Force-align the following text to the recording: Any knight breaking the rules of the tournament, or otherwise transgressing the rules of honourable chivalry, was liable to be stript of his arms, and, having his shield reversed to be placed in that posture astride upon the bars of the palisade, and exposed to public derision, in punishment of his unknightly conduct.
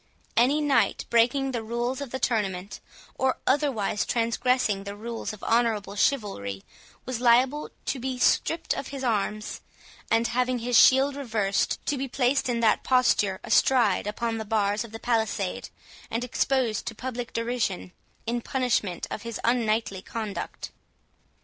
Any 0.35 0.61
knight 0.61 1.05
breaking 1.11 1.51
the 1.51 1.61
rules 1.61 2.01
of 2.01 2.09
the 2.09 2.17
tournament, 2.17 2.79
or 3.19 3.37
otherwise 3.45 4.03
transgressing 4.03 4.83
the 4.83 4.95
rules 4.95 5.31
of 5.31 5.43
honourable 5.43 5.95
chivalry, 5.95 6.63
was 7.05 7.21
liable 7.21 7.69
to 7.85 7.99
be 7.99 8.17
stript 8.17 8.73
of 8.73 8.87
his 8.87 9.03
arms, 9.03 9.61
and, 10.09 10.29
having 10.29 10.57
his 10.57 10.75
shield 10.75 11.15
reversed 11.15 11.77
to 11.85 11.99
be 11.99 12.07
placed 12.07 12.49
in 12.49 12.61
that 12.61 12.83
posture 12.83 13.39
astride 13.43 14.07
upon 14.07 14.39
the 14.39 14.43
bars 14.43 14.83
of 14.83 14.91
the 14.91 14.97
palisade, 14.99 15.69
and 16.09 16.23
exposed 16.23 16.87
to 16.87 16.95
public 16.95 17.31
derision, 17.31 17.91
in 18.25 18.41
punishment 18.41 19.05
of 19.11 19.21
his 19.21 19.39
unknightly 19.43 20.01
conduct. 20.01 20.71